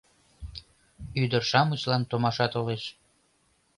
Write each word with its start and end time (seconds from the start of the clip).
Ӱдыр-шамычлан 1.21 2.03
томаша 2.09 2.45
толеш 2.53 2.83